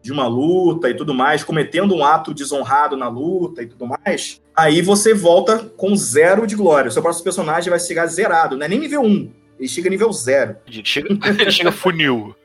[0.00, 4.40] de uma luta e tudo mais, cometendo um ato desonrado na luta e tudo mais,
[4.54, 6.88] aí você volta com zero de glória.
[6.88, 10.12] O seu próximo personagem vai chegar zerado, não é nem nível 1, ele chega nível
[10.12, 10.58] zero.
[10.64, 12.36] Ele chega, ele chega funil.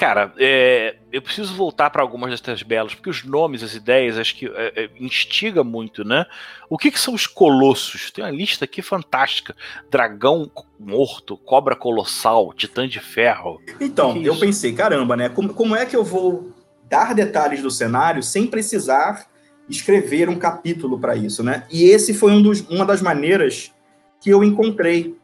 [0.00, 4.34] Cara, é, eu preciso voltar para algumas dessas belas, porque os nomes, as ideias, acho
[4.34, 6.24] que é, é, instiga muito, né?
[6.70, 8.10] O que, que, são os colossos?
[8.10, 9.54] Tem uma lista aqui fantástica:
[9.90, 13.60] dragão morto, cobra colossal, titã de ferro.
[13.78, 15.28] Então, é eu pensei, caramba, né?
[15.28, 16.50] Como, como é que eu vou
[16.88, 19.26] dar detalhes do cenário sem precisar
[19.68, 21.66] escrever um capítulo para isso, né?
[21.70, 23.70] E esse foi um dos, uma das maneiras
[24.18, 25.14] que eu encontrei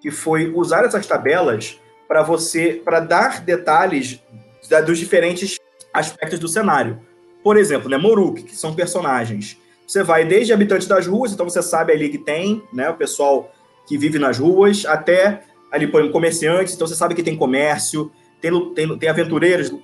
[0.00, 1.78] que foi usar essas tabelas
[2.14, 4.22] para você, para dar detalhes
[4.70, 5.58] da, dos diferentes
[5.92, 7.00] aspectos do cenário.
[7.42, 9.58] Por exemplo, né, Moruk, que são personagens.
[9.84, 13.52] Você vai desde habitantes das ruas, então você sabe ali que tem, né, o pessoal
[13.88, 18.72] que vive nas ruas, até ali põe comerciantes, então você sabe que tem comércio, tem,
[18.74, 19.74] tem, tem aventureiros,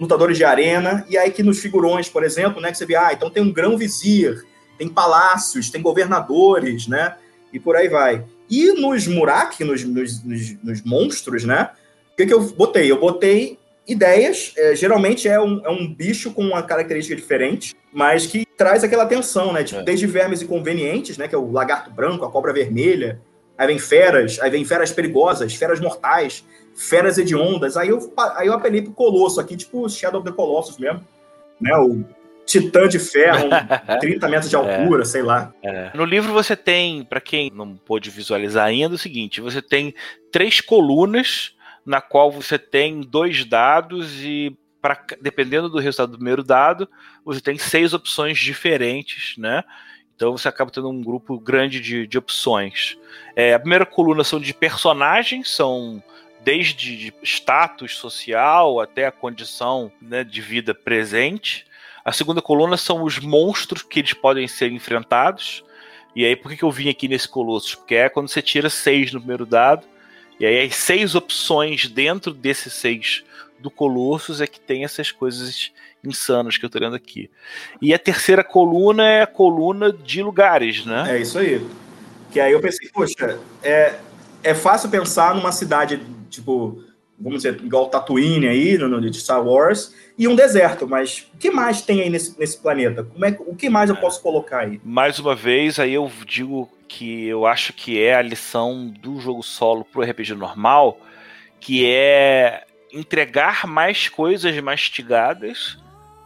[0.00, 3.12] lutadores de arena, e aí que nos figurões, por exemplo, né, que você vê, ah,
[3.12, 4.44] então tem um grão-vizir,
[4.76, 7.14] tem palácios, tem governadores, né,
[7.52, 8.24] e por aí vai.
[8.50, 11.70] E nos Murak, nos, nos, nos, nos monstros, né?
[12.12, 12.90] O que, que eu botei?
[12.90, 14.52] Eu botei ideias.
[14.56, 19.06] É, geralmente é um, é um bicho com uma característica diferente, mas que traz aquela
[19.06, 19.64] tensão, né?
[19.64, 19.84] Tipo, é.
[19.84, 21.26] desde vermes inconvenientes, né?
[21.26, 23.20] Que é o lagarto branco, a cobra vermelha.
[23.56, 26.44] Aí vem feras, aí vem feras perigosas, feras mortais,
[26.76, 27.76] feras hediondas.
[27.76, 31.04] Aí eu, aí eu apelei pro Colosso aqui, tipo Shadow of the Colossus mesmo.
[31.60, 31.74] Né?
[31.76, 32.04] O
[32.48, 33.48] titã de ferro,
[34.00, 34.58] 30 metros de é.
[34.58, 35.52] altura, é, sei lá.
[35.62, 35.90] É.
[35.94, 39.94] No livro você tem, para quem não pôde visualizar ainda, o seguinte: você tem
[40.32, 46.42] três colunas na qual você tem dois dados e pra, dependendo do resultado do primeiro
[46.42, 46.88] dado,
[47.24, 49.62] você tem seis opções diferentes, né?
[50.14, 52.98] Então você acaba tendo um grupo grande de, de opções.
[53.36, 56.02] É, a primeira coluna são de personagens, são
[56.42, 61.64] desde status social até a condição né, de vida presente.
[62.08, 65.62] A segunda coluna são os monstros que eles podem ser enfrentados.
[66.16, 67.74] E aí, por que, que eu vim aqui nesse Colossus?
[67.74, 69.86] Porque é quando você tira seis no primeiro dado.
[70.40, 73.22] E aí, as seis opções dentro desses seis
[73.58, 75.70] do Colossus é que tem essas coisas
[76.02, 77.30] insanas que eu tô lendo aqui.
[77.82, 81.14] E a terceira coluna é a coluna de lugares, né?
[81.14, 81.62] É isso aí.
[82.32, 83.96] Que aí eu pensei, poxa, é,
[84.42, 86.82] é fácil pensar numa cidade, tipo,
[87.20, 91.38] vamos dizer, igual Tatooine aí, no, no de Star Wars, e um deserto, mas o
[91.38, 93.04] que mais tem aí nesse, nesse planeta?
[93.04, 94.00] Como é, o que mais eu é.
[94.00, 94.80] posso colocar aí?
[94.84, 99.42] Mais uma vez, aí eu digo que eu acho que é a lição do jogo
[99.42, 100.98] solo pro RPG normal,
[101.60, 105.76] que é entregar mais coisas mastigadas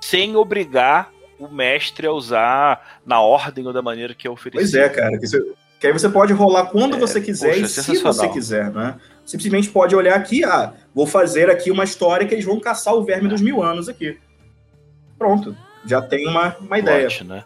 [0.00, 4.70] sem obrigar o mestre a usar na ordem ou da maneira que é oferecido.
[4.70, 5.18] Pois é, cara.
[5.18, 8.28] Que, você, que aí você pode rolar quando é, você quiser poxa, e se você
[8.28, 8.96] quiser, né?
[9.24, 13.04] Simplesmente pode olhar aqui, ah, vou fazer aqui uma história que eles vão caçar o
[13.04, 14.18] verme dos mil anos aqui.
[15.18, 17.06] Pronto, já tem uma, uma ideia.
[17.06, 17.44] Plot, né?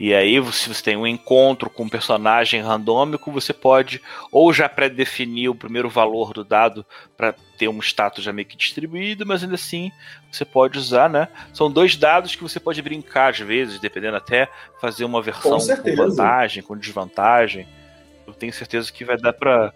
[0.00, 4.00] E aí, se você tem um encontro com um personagem randômico, você pode
[4.32, 6.86] ou já pré-definir o primeiro valor do dado
[7.18, 9.92] para ter um status já meio que distribuído, mas ainda assim
[10.32, 11.28] você pode usar, né?
[11.52, 14.48] São dois dados que você pode brincar às vezes, dependendo até
[14.80, 17.68] fazer uma versão com, com vantagem, com desvantagem.
[18.26, 19.70] Eu tenho certeza que vai dar para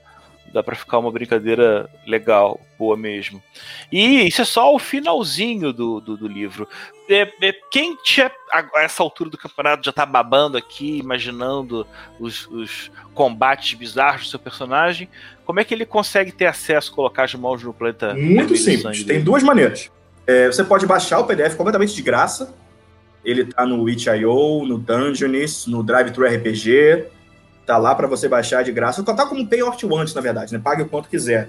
[0.52, 3.42] dá para ficar uma brincadeira legal, boa mesmo.
[3.90, 6.68] E isso é só o finalzinho do, do, do livro.
[7.08, 11.86] É, é, quem tinha, a, essa altura do campeonato já tá babando aqui, imaginando
[12.20, 15.08] os, os, combates bizarros do seu personagem,
[15.44, 18.14] como é que ele consegue ter acesso, colocar as mãos no planeta?
[18.14, 19.90] Muito simples, tem duas maneiras.
[20.26, 22.54] É, você pode baixar o PDF completamente de graça.
[23.24, 27.06] Ele tá no itch.io, no Dungeons, no Drive Thru RPG,
[27.66, 29.02] Tá lá para você baixar de graça.
[29.02, 30.60] Tá como Pay What You Want, na verdade, né?
[30.62, 31.48] Pague o quanto quiser.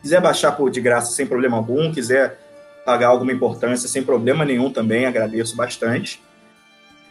[0.00, 2.38] Quiser baixar por de graça sem problema algum, quiser
[2.84, 6.22] pagar alguma importância sem problema nenhum também, agradeço bastante.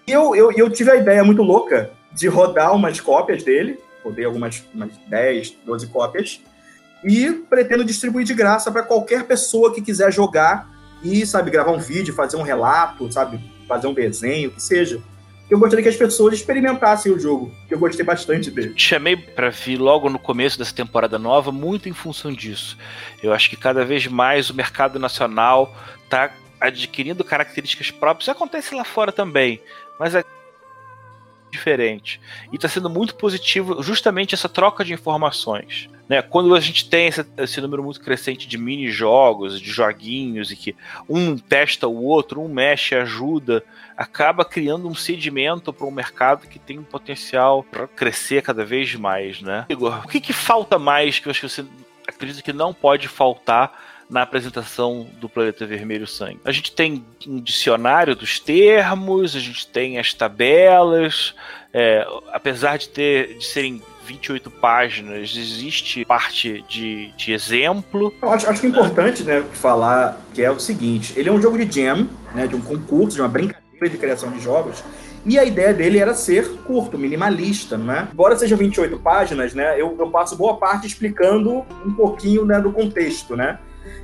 [0.08, 4.24] E eu, eu, eu tive a ideia muito louca de rodar umas cópias dele, rodei
[4.24, 6.42] algumas umas 10, 12 cópias,
[7.04, 10.68] e pretendo distribuir de graça para qualquer pessoa que quiser jogar
[11.04, 15.02] e, sabe, gravar um vídeo, fazer um relato, sabe, fazer um desenho, o que seja
[15.50, 18.74] eu gostaria que as pessoas experimentassem o jogo, que eu gostei bastante dele.
[18.76, 22.78] Chamei para vir logo no começo dessa temporada nova, muito em função disso.
[23.24, 28.24] Eu acho que cada vez mais o mercado nacional está adquirindo características próprias.
[28.26, 29.62] Isso acontece lá fora também,
[29.98, 30.24] mas a
[31.58, 32.22] diferente.
[32.52, 35.90] E está sendo muito positivo justamente essa troca de informações.
[36.08, 36.22] Né?
[36.22, 40.76] Quando a gente tem esse, esse número muito crescente de mini-jogos, de joguinhos, e que
[41.10, 43.64] um testa o outro, um mexe, ajuda,
[43.98, 48.96] acaba criando um sedimento para um mercado que tem um potencial para crescer cada vez
[48.96, 49.42] mais.
[49.42, 49.66] Né?
[49.70, 51.66] Igor, o que, que falta mais que você
[52.08, 56.40] acredita que não pode faltar na apresentação do Planeta Vermelho Sangue.
[56.46, 61.36] A gente tem um dicionário dos termos, a gente tem as tabelas,
[61.74, 68.14] é, apesar de ter de serem 28 páginas, existe parte de, de exemplo.
[68.22, 71.42] Eu acho, acho que é importante né, falar que é o seguinte: ele é um
[71.42, 74.82] jogo de jam, né, de um concurso, de uma brincadeira de criação de jogos.
[75.26, 78.08] E a ideia dele era ser curto, minimalista, né?
[78.14, 79.74] Embora seja 28 páginas, né?
[79.80, 83.60] Eu, eu passo boa parte explicando um pouquinho né, do contexto, né?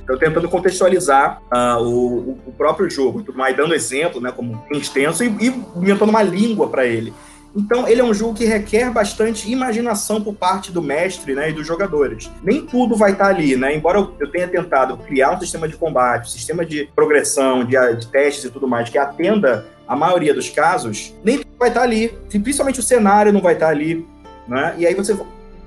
[0.08, 5.24] Eu tentando contextualizar uh, o, o, próprio jogo, tudo mais, dando exemplo, né, como extenso,
[5.24, 7.12] e, e inventando uma língua para ele.
[7.56, 11.52] Então, ele é um jogo que requer bastante imaginação por parte do mestre né, e
[11.52, 12.28] dos jogadores.
[12.42, 13.74] Nem tudo vai estar tá ali, né?
[13.74, 18.08] Embora eu tenha tentado criar um sistema de combate, um sistema de progressão, de, de
[18.08, 21.86] testes e tudo mais, que atenda a maioria dos casos, nem tudo vai estar tá
[21.86, 22.08] ali.
[22.28, 24.04] Principalmente o cenário não vai estar tá ali.
[24.48, 24.74] Né?
[24.78, 25.16] E aí você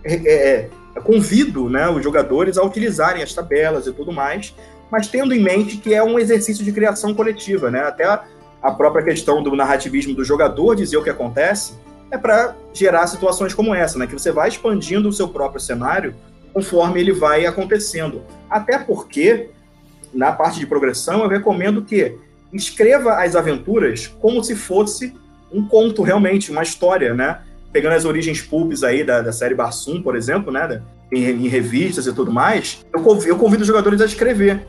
[0.04, 0.70] é, é,
[1.04, 4.54] convido né, os jogadores a utilizarem as tabelas e tudo mais,
[4.92, 7.82] mas tendo em mente que é um exercício de criação coletiva, né?
[7.82, 8.06] Até
[8.62, 11.74] a, própria questão do narrativismo do jogador dizer o que acontece
[12.10, 14.08] é para gerar situações como essa, né?
[14.08, 16.16] Que você vai expandindo o seu próprio cenário
[16.54, 18.22] conforme ele vai acontecendo.
[18.50, 19.50] Até porque,
[20.14, 22.18] na parte de progressão, eu recomendo que
[22.54, 25.14] escreva as aventuras como se fosse
[25.52, 27.42] um conto realmente, uma história, né?
[27.72, 30.82] Pegando as origens pulps aí da, da série Barsum, por exemplo, né?
[31.12, 34.68] Em, em, revistas e tudo mais, eu convido, eu convido os jogadores a escrever.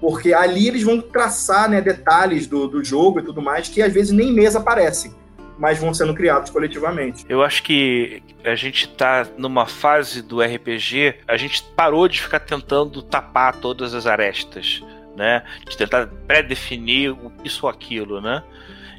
[0.00, 3.92] Porque ali eles vão traçar né, detalhes do, do jogo e tudo mais que às
[3.92, 5.12] vezes nem mesa aparecem
[5.58, 7.26] mas vão sendo criados coletivamente.
[7.28, 12.40] Eu acho que a gente tá numa fase do RPG, a gente parou de ficar
[12.40, 14.82] tentando tapar todas as arestas,
[15.16, 15.42] né?
[15.68, 18.42] De tentar pré-definir isso ou aquilo, né?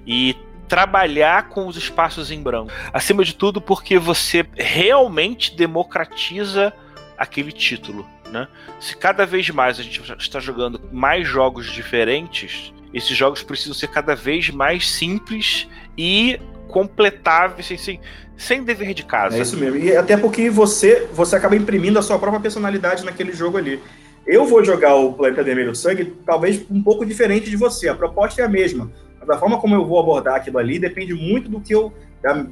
[0.05, 0.35] E
[0.69, 2.71] trabalhar com os espaços em branco.
[2.93, 6.71] Acima de tudo, porque você realmente democratiza
[7.17, 8.07] aquele título.
[8.31, 8.47] Né?
[8.79, 13.87] Se cada vez mais a gente está jogando mais jogos diferentes, esses jogos precisam ser
[13.87, 17.99] cada vez mais simples e completáveis, assim,
[18.37, 19.35] sem dever de casa.
[19.37, 19.77] É isso mesmo.
[19.79, 23.81] E até porque você, você acaba imprimindo a sua própria personalidade naquele jogo ali.
[24.25, 27.89] Eu vou jogar o Planeta Vermelho Sangue talvez um pouco diferente de você.
[27.89, 28.91] A proposta é a mesma
[29.25, 31.93] da forma como eu vou abordar aquilo ali depende muito do que eu,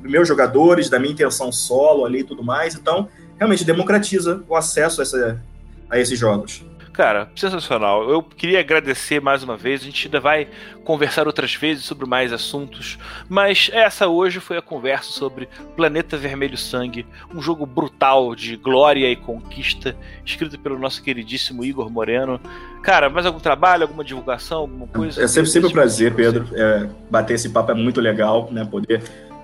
[0.02, 2.76] meus jogadores, da minha intenção solo ali e tudo mais.
[2.76, 5.44] Então, realmente democratiza o acesso a, essa,
[5.90, 6.66] a esses jogos.
[6.98, 8.10] Cara, sensacional.
[8.10, 9.82] Eu queria agradecer mais uma vez.
[9.82, 10.48] A gente ainda vai
[10.84, 12.98] conversar outras vezes sobre mais assuntos,
[13.30, 19.12] mas essa hoje foi a conversa sobre Planeta Vermelho Sangue, um jogo brutal de glória
[19.12, 22.42] e conquista, escrito pelo nosso queridíssimo Igor Moreno.
[22.82, 25.24] Cara, mais algum trabalho, alguma divulgação, alguma coisa?
[25.24, 26.48] É sempre, sempre um prazer, Pedro.
[26.56, 28.66] É, bater esse papo é muito legal, né?
[28.66, 29.04] Poder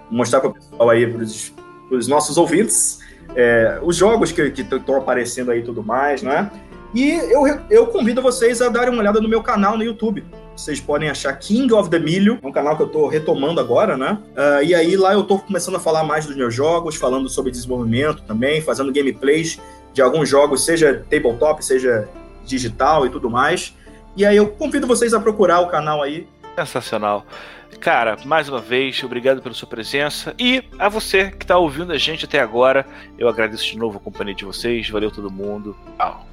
[0.10, 2.98] mostrar para o pessoal aí, para os nossos ouvintes,
[3.36, 6.50] é, os jogos que estão aparecendo aí e tudo mais, né?
[6.94, 10.24] E eu, eu convido vocês a darem uma olhada no meu canal no YouTube.
[10.56, 13.98] Vocês podem achar King of the Milho, é um canal que eu estou retomando agora,
[13.98, 14.20] né?
[14.38, 17.52] Uh, e aí lá eu estou começando a falar mais dos meus jogos, falando sobre
[17.52, 19.60] desenvolvimento também, fazendo gameplays
[19.92, 22.08] de alguns jogos, seja tabletop, seja
[22.46, 23.76] digital e tudo mais.
[24.16, 26.28] E aí eu convido vocês a procurar o canal aí.
[26.56, 27.26] Sensacional.
[27.80, 30.36] Cara, mais uma vez, obrigado pela sua presença.
[30.38, 32.86] E a você que está ouvindo a gente até agora,
[33.18, 34.88] eu agradeço de novo a companhia de vocês.
[34.90, 35.76] Valeu todo mundo.
[35.98, 36.33] Tchau.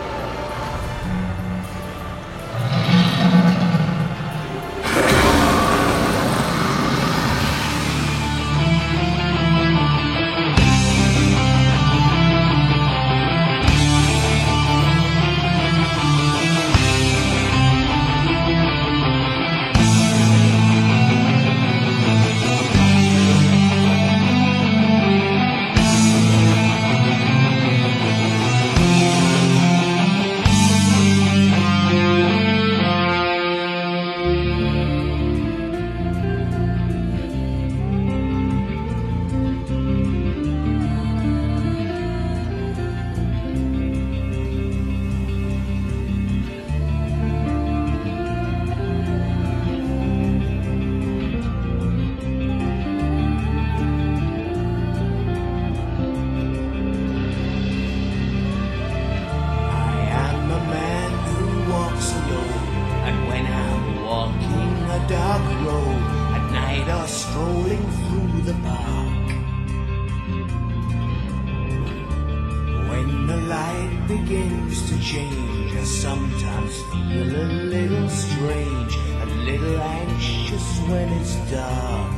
[75.01, 82.11] Change, I sometimes feel a little strange, a little anxious when it's dark.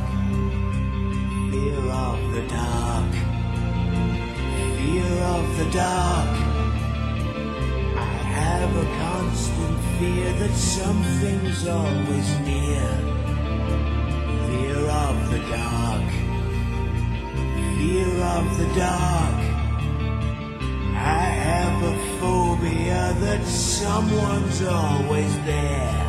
[1.50, 3.12] Fear of the dark,
[4.76, 6.34] fear of the dark.
[7.96, 12.90] I have a constant fear that something's always near.
[14.48, 16.10] Fear of the dark,
[17.78, 19.33] fear of the dark.
[22.64, 26.03] that someone's always there.